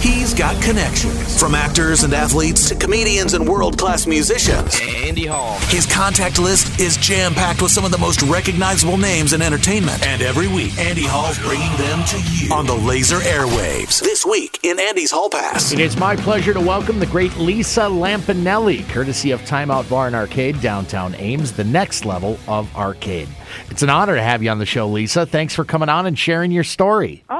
[0.00, 4.80] He's got connections from actors and athletes to comedians and world class musicians.
[4.80, 5.58] Andy Hall.
[5.68, 10.02] His contact list is jam packed with some of the most recognizable names in entertainment.
[10.06, 14.00] And every week, Andy Hall's bringing them to you on the laser airwaves.
[14.00, 15.70] This week in Andy's Hall Pass.
[15.70, 20.16] It is my pleasure to welcome the great Lisa Lampanelli, courtesy of Timeout Bar and
[20.16, 23.28] Arcade, downtown Ames, the next level of arcade.
[23.70, 25.26] It's an honor to have you on the show, Lisa.
[25.26, 27.22] Thanks for coming on and sharing your story.
[27.28, 27.39] Oh,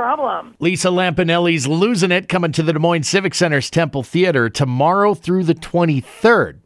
[0.00, 0.54] problem.
[0.60, 5.44] Lisa Lampanelli's Losing It coming to the Des Moines Civic Center's Temple Theater tomorrow through
[5.44, 6.60] the 23rd.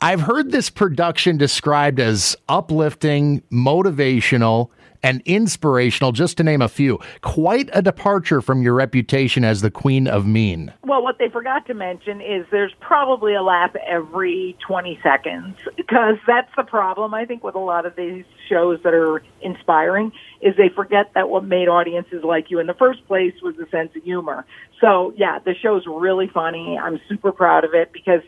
[0.00, 4.70] I've heard this production described as uplifting, motivational,
[5.02, 6.98] and inspirational, just to name a few.
[7.20, 10.72] Quite a departure from your reputation as the Queen of Mean.
[10.82, 16.16] Well, what they forgot to mention is there's probably a lap every 20 seconds because
[16.26, 20.10] that's the problem, I think, with a lot of these shows that are inspiring
[20.40, 23.68] is they forget that what made audiences like you in the first place was a
[23.70, 24.44] sense of humor.
[24.80, 26.76] So, yeah, the show's really funny.
[26.76, 28.22] I'm super proud of it because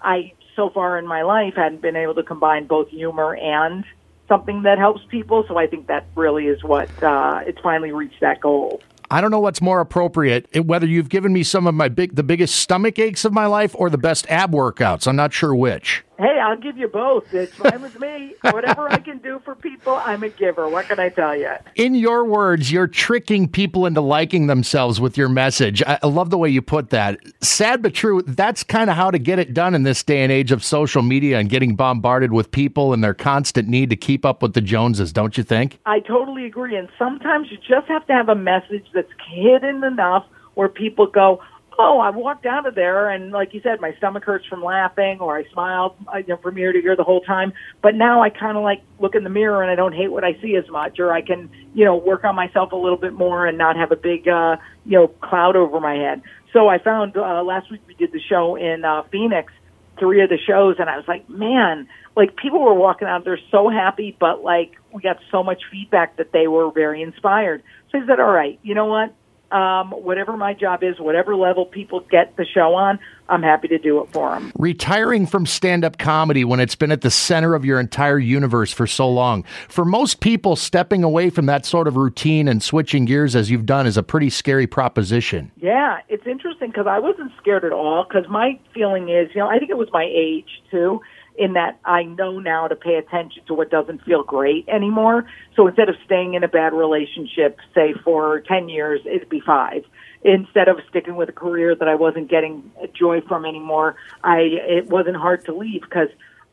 [0.00, 3.84] I, so far in my life, hadn't been able to combine both humor and
[4.28, 5.44] something that helps people.
[5.48, 8.80] So I think that really is what uh, it's finally reached that goal.
[9.12, 12.22] I don't know what's more appropriate, whether you've given me some of my big, the
[12.22, 15.08] biggest stomach aches of my life or the best ab workouts.
[15.08, 16.04] I'm not sure which.
[16.20, 17.32] Hey, I'll give you both.
[17.32, 18.34] It's fine with me.
[18.42, 20.68] Whatever I can do for people, I'm a giver.
[20.68, 21.52] What can I tell you?
[21.76, 25.82] In your words, you're tricking people into liking themselves with your message.
[25.86, 27.18] I love the way you put that.
[27.40, 30.30] Sad but true, that's kind of how to get it done in this day and
[30.30, 34.26] age of social media and getting bombarded with people and their constant need to keep
[34.26, 35.78] up with the Joneses, don't you think?
[35.86, 36.76] I totally agree.
[36.76, 41.40] And sometimes you just have to have a message that's hidden enough where people go,
[41.80, 45.18] oh, I walked out of there and like you said, my stomach hurts from laughing
[45.20, 47.52] or I smiled uh, you know, from ear to ear the whole time.
[47.82, 50.24] But now I kind of like look in the mirror and I don't hate what
[50.24, 53.12] I see as much or I can, you know, work on myself a little bit
[53.12, 56.22] more and not have a big, uh, you know, cloud over my head.
[56.52, 59.52] So I found, uh, last week we did the show in, uh, Phoenix,
[59.98, 63.38] three of the shows and I was like, man, like people were walking out, they're
[63.50, 67.62] so happy, but like we got so much feedback that they were very inspired.
[67.90, 69.14] So I said, all right, you know what?
[69.52, 73.78] Um, whatever my job is, whatever level people get the show on, I'm happy to
[73.78, 74.52] do it for them.
[74.58, 78.72] Retiring from stand up comedy when it's been at the center of your entire universe
[78.72, 83.04] for so long, for most people, stepping away from that sort of routine and switching
[83.04, 85.50] gears as you've done is a pretty scary proposition.
[85.56, 89.48] Yeah, it's interesting because I wasn't scared at all because my feeling is, you know,
[89.48, 91.00] I think it was my age too
[91.40, 95.24] in that I know now to pay attention to what doesn't feel great anymore.
[95.56, 99.84] So instead of staying in a bad relationship, say for 10 years, it'd be five.
[100.22, 104.88] Instead of sticking with a career that I wasn't getting joy from anymore, I, it
[104.88, 106.08] wasn't hard to leave because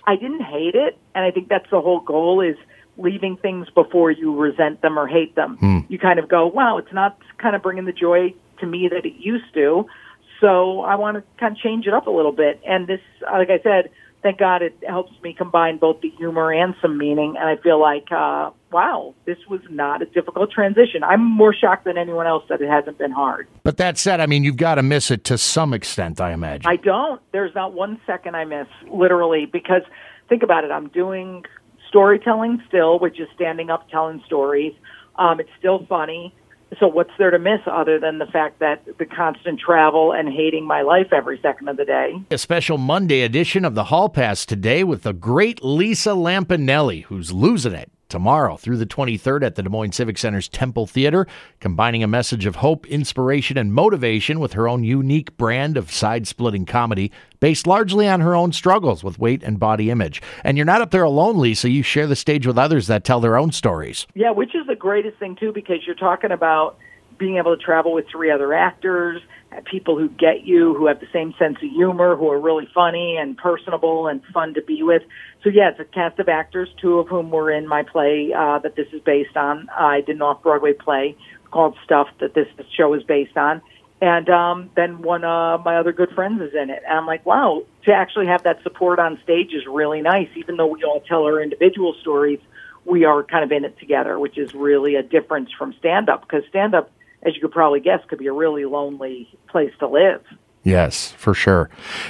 [0.05, 0.97] I didn't hate it.
[1.13, 2.55] And I think that's the whole goal is
[2.97, 5.57] leaving things before you resent them or hate them.
[5.57, 5.79] Hmm.
[5.89, 9.05] You kind of go, wow, it's not kind of bringing the joy to me that
[9.05, 9.85] it used to.
[10.39, 12.61] So I want to kind of change it up a little bit.
[12.65, 13.89] And this, like I said,
[14.21, 17.35] thank God it helps me combine both the humor and some meaning.
[17.39, 21.03] And I feel like, uh, wow, this was not a difficult transition.
[21.03, 23.47] I'm more shocked than anyone else that it hasn't been hard.
[23.63, 26.69] But that said, I mean, you've got to miss it to some extent, I imagine.
[26.69, 27.21] I don't.
[27.31, 29.83] There's not one second I miss, literally, because
[30.29, 30.71] think about it.
[30.71, 31.45] I'm doing
[31.87, 34.73] storytelling still, which is standing up telling stories.
[35.15, 36.35] Um, it's still funny.
[36.79, 40.65] So what's there to miss other than the fact that the constant travel and hating
[40.65, 42.13] my life every second of the day?
[42.29, 47.31] A special Monday edition of the Hall Pass today with the great Lisa Lampanelli, who's
[47.31, 51.27] losing it tomorrow through the 23rd at the Des Moines Civic Center's Temple Theater,
[51.59, 56.27] combining a message of hope, inspiration, and motivation with her own unique brand of side
[56.27, 60.21] splitting comedy based largely on her own struggles with weight and body image.
[60.43, 61.69] And you're not up there alone, Lisa.
[61.69, 64.07] You share the stage with others that tell their own stories.
[64.15, 66.77] Yeah, which is the greatest thing, too, because you're talking about
[67.17, 69.21] being able to travel with three other actors
[69.65, 73.17] people who get you, who have the same sense of humor, who are really funny
[73.17, 75.03] and personable and fun to be with.
[75.43, 78.59] So yeah, it's a cast of actors, two of whom were in my play uh,
[78.59, 79.69] that this is based on.
[79.69, 81.15] I did an off-Broadway play
[81.51, 83.61] called Stuff that this, show is based on.
[83.99, 86.83] And um, then one of my other good friends is in it.
[86.87, 90.29] And I'm like, wow, to actually have that support on stage is really nice.
[90.35, 92.39] Even though we all tell our individual stories,
[92.85, 96.43] we are kind of in it together, which is really a difference from stand-up because
[96.49, 96.91] stand-up
[97.23, 100.21] as you could probably guess, could be a really lonely place to live.
[100.67, 101.69] Yes, for sure.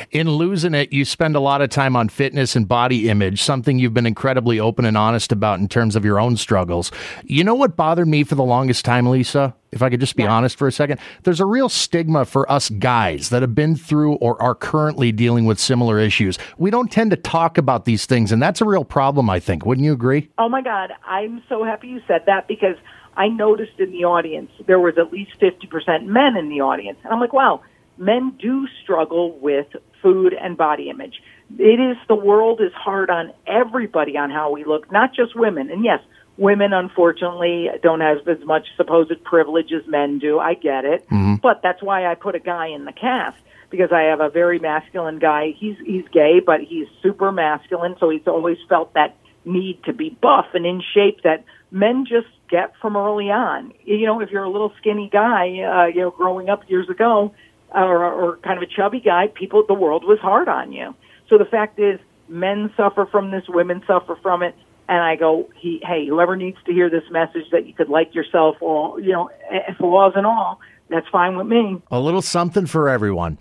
[0.10, 3.78] In losing it, you spend a lot of time on fitness and body image, something
[3.78, 6.92] you've been incredibly open and honest about in terms of your own struggles.
[7.24, 9.54] You know what bothered me for the longest time, Lisa?
[9.72, 10.32] If I could just be yeah.
[10.32, 14.14] honest for a second, there's a real stigma for us guys that have been through
[14.16, 16.40] or are currently dealing with similar issues.
[16.58, 19.68] We don't tend to talk about these things, and that's a real problem, I think.
[19.68, 20.32] Wouldn't you agree?
[20.40, 20.94] Oh my God.
[21.06, 22.78] I'm so happy you said that because
[23.18, 27.00] I noticed in the audience there was at least 50% men in the audience.
[27.04, 27.62] And I'm like, wow,
[27.98, 29.68] men do struggle with
[30.02, 31.22] food and body image.
[31.58, 35.72] It is the world is hard on everybody on how we look, not just women.
[35.72, 36.00] And yes,
[36.38, 40.40] women unfortunately don't have as much supposed privilege as men do.
[40.40, 41.08] I get it.
[41.10, 41.36] Mm-hmm.
[41.36, 43.38] But that's why I put a guy in the cast
[43.70, 45.56] because I have a very masculine guy.
[45.58, 49.16] He's he's gay, but he's super masculine, so he's always felt that
[49.46, 53.74] need to be buff and in shape that men just get from early on.
[53.84, 57.34] You know, if you're a little skinny guy, uh, you know, growing up years ago,
[57.76, 60.96] uh, or, or kind of a chubby guy, people, the world was hard on you.
[61.30, 62.00] So the fact is,
[62.30, 64.56] men suffer from this, women suffer from it.
[64.90, 68.16] And I go, he, hey, whoever needs to hear this message that you could like
[68.16, 71.82] yourself, or you know, eh, eh, flaws and all, that's fine with me.
[71.92, 73.38] A little something for everyone.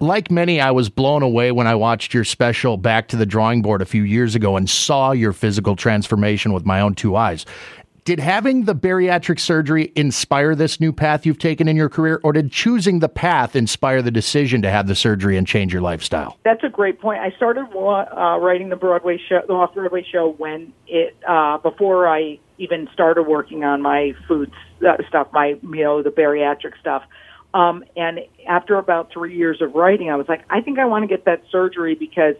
[0.00, 3.62] Like many, I was blown away when I watched your special Back to the Drawing
[3.62, 7.46] Board a few years ago and saw your physical transformation with my own two eyes.
[8.04, 12.32] Did having the bariatric surgery inspire this new path you've taken in your career, or
[12.32, 16.38] did choosing the path inspire the decision to have the surgery and change your lifestyle?
[16.44, 17.20] That's a great point.
[17.20, 22.08] I started uh, writing the Broadway show, the Off Broadway show, when it uh, before
[22.08, 24.50] I even started working on my food
[24.86, 27.02] uh, stuff, my you know the bariatric stuff.
[27.52, 31.02] Um, and after about three years of writing, I was like, I think I want
[31.02, 32.36] to get that surgery because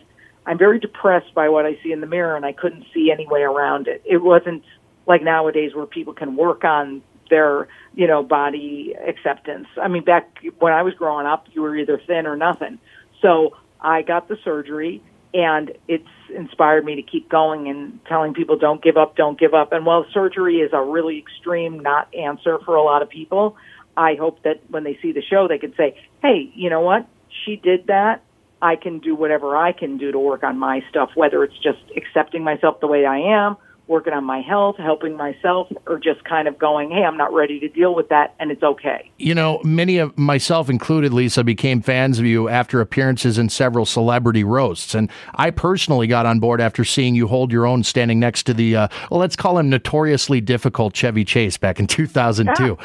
[0.47, 3.27] I'm very depressed by what I see in the mirror, and I couldn't see any
[3.27, 4.03] way around it.
[4.05, 4.63] It wasn't
[5.07, 9.67] like nowadays where people can work on their you know body acceptance.
[9.81, 12.79] I mean, back when I was growing up, you were either thin or nothing.
[13.23, 15.03] So I got the surgery,
[15.33, 16.05] and it's
[16.35, 19.73] inspired me to keep going and telling people don't give up, don't give up.
[19.73, 23.57] And while surgery is a really extreme not answer for a lot of people,
[23.97, 27.07] I hope that when they see the show, they can say, "Hey, you know what?
[27.45, 28.23] She did that.
[28.63, 31.81] I can do whatever I can do to work on my stuff, whether it's just
[31.97, 33.57] accepting myself the way I am."
[33.91, 37.59] Working on my health, helping myself, or just kind of going, hey, I'm not ready
[37.59, 39.11] to deal with that, and it's okay.
[39.19, 43.85] You know, many of myself included, Lisa, became fans of you after appearances in several
[43.85, 44.95] celebrity roasts.
[44.95, 48.55] And I personally got on board after seeing you hold your own standing next to
[48.55, 52.79] the, uh, well, let's call him notoriously difficult Chevy Chase back in 2002.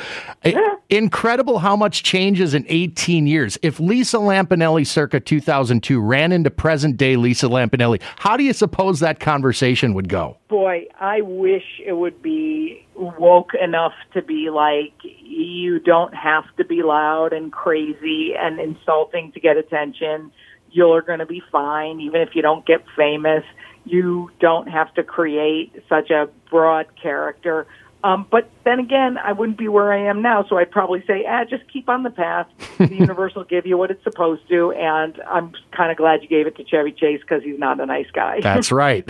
[0.44, 0.76] Yeah.
[0.90, 3.58] Incredible how much changes in 18 years.
[3.64, 9.00] If Lisa Lampanelli circa 2002 ran into present day Lisa Lampanelli, how do you suppose
[9.00, 10.38] that conversation would go?
[10.48, 14.94] Boy, I wish it would be woke enough to be like,
[15.24, 20.32] you don't have to be loud and crazy and insulting to get attention.
[20.70, 23.44] You're going to be fine, even if you don't get famous.
[23.86, 27.66] You don't have to create such a broad character
[28.06, 31.26] um, but then again, I wouldn't be where I am now, so I'd probably say,
[31.28, 32.48] ah, just keep on the path.
[32.78, 36.28] The universe will give you what it's supposed to, and I'm kind of glad you
[36.28, 38.40] gave it to Chevy Chase because he's not a nice guy.
[38.42, 39.10] That's right.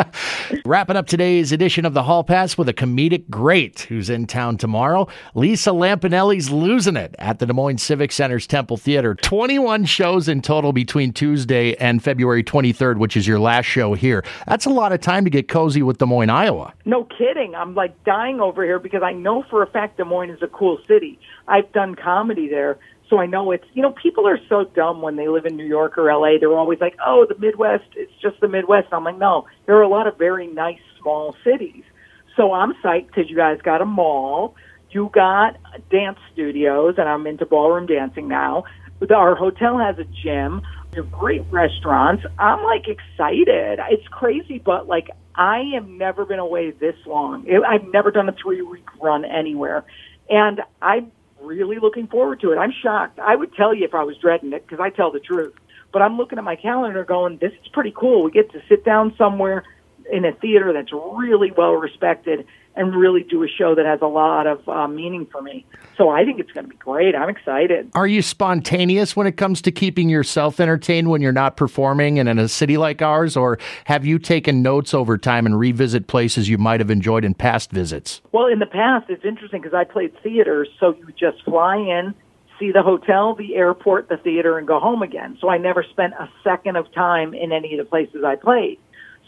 [0.64, 4.56] Wrapping up today's edition of the Hall Pass with a comedic great who's in town
[4.56, 5.06] tomorrow.
[5.34, 9.14] Lisa Lampanelli's losing it at the Des Moines Civic Center's Temple Theater.
[9.14, 14.24] 21 shows in total between Tuesday and February 23rd, which is your last show here.
[14.46, 16.72] That's a lot of time to get cozy with Des Moines, Iowa.
[16.84, 17.54] No kidding.
[17.54, 20.42] I'm like dying dying over here because I know for a fact Des Moines is
[20.42, 21.18] a cool city.
[21.46, 22.78] I've done comedy there,
[23.08, 25.66] so I know it's, you know, people are so dumb when they live in New
[25.66, 26.38] York or LA.
[26.38, 28.88] They're always like, oh, the Midwest, it's just the Midwest.
[28.92, 31.82] I'm like, no, there are a lot of very nice small cities.
[32.36, 34.54] So I'm psyched because you guys got a mall.
[34.92, 35.56] You got
[35.90, 38.64] dance studios, and I'm into ballroom dancing now.
[39.10, 40.62] Our hotel has a gym.
[40.92, 42.24] They're great restaurants.
[42.38, 43.78] I'm like excited.
[43.90, 47.46] It's crazy, but like I have never been away this long.
[47.64, 49.84] I've never done a three week run anywhere.
[50.28, 52.56] And I'm really looking forward to it.
[52.56, 53.18] I'm shocked.
[53.18, 55.54] I would tell you if I was dreading it because I tell the truth.
[55.92, 58.24] But I'm looking at my calendar going, this is pretty cool.
[58.24, 59.64] We get to sit down somewhere
[60.12, 64.06] in a theater that's really well respected and really do a show that has a
[64.06, 65.66] lot of uh, meaning for me.
[65.96, 67.14] So I think it's going to be great.
[67.14, 67.90] I'm excited.
[67.94, 72.28] Are you spontaneous when it comes to keeping yourself entertained when you're not performing and
[72.28, 76.48] in a city like ours, or have you taken notes over time and revisit places
[76.48, 78.22] you might have enjoyed in past visits?
[78.32, 82.14] Well, in the past, it's interesting because I played theater, so you just fly in.
[82.58, 85.38] See the hotel, the airport, the theater, and go home again.
[85.40, 88.78] So I never spent a second of time in any of the places I played.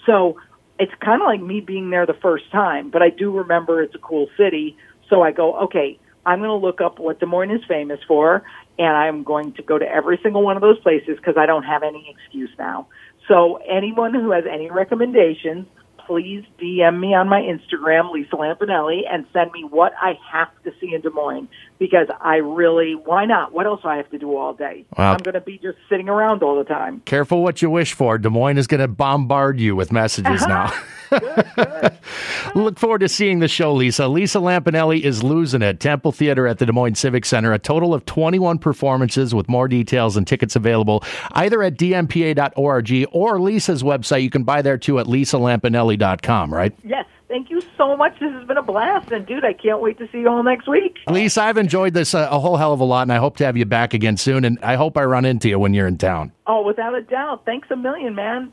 [0.04, 0.36] So
[0.78, 3.94] it's kind of like me being there the first time, but I do remember it's
[3.94, 4.76] a cool city.
[5.08, 8.42] So I go, okay, I'm going to look up what Des Moines is famous for,
[8.78, 11.64] and I'm going to go to every single one of those places because I don't
[11.64, 12.86] have any excuse now.
[13.28, 15.66] So anyone who has any recommendations,
[16.06, 20.72] please DM me on my Instagram, Lisa Lampanelli, and send me what I have to
[20.80, 23.52] see in Des Moines because I really, why not?
[23.52, 24.84] What else do I have to do all day?
[24.96, 27.00] I'm going to be just sitting around all the time.
[27.04, 28.18] Careful what you wish for.
[28.18, 30.72] Des Moines is going to bombard you with messages now.
[32.54, 34.08] Look forward to seeing the show, Lisa.
[34.08, 35.80] Lisa Lampanelli is losing it.
[35.80, 37.52] Temple Theater at the Des Moines Civic Center.
[37.52, 43.40] A total of 21 performances with more details and tickets available either at dmpa.org or
[43.40, 44.22] Lisa's website.
[44.22, 45.06] You can buy there too at
[45.96, 46.72] lisalampanelli.com, right?
[46.84, 47.06] Yes.
[47.28, 48.12] Thank you so much.
[48.20, 49.10] This has been a blast.
[49.10, 50.98] And, dude, I can't wait to see you all next week.
[51.08, 53.44] Lisa, I've enjoyed this uh, a whole hell of a lot, and I hope to
[53.46, 54.44] have you back again soon.
[54.44, 56.32] And I hope I run into you when you're in town.
[56.46, 57.46] Oh, without a doubt.
[57.46, 58.50] Thanks a million, man.